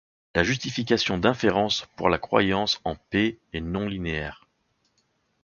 La 0.33 0.43
justification 0.43 1.19
d'inférence 1.19 1.87
pour 1.95 2.09
la 2.09 2.17
croyance 2.17 2.81
en 2.85 2.95
P 2.95 3.37
est 3.53 3.61
non 3.61 3.87
linéaire. 3.87 4.47